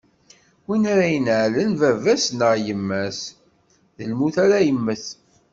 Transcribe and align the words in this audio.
Win 0.67 0.83
ara 0.93 1.05
ineɛlen 1.17 1.71
baba-s 1.79 2.25
neɣ 2.31 2.53
yemma-s, 2.65 3.21
lmut 4.09 4.35
ara 4.45 4.57
yemmet. 4.67 5.05